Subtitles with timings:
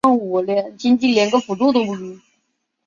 [0.03, 2.21] 风车星系。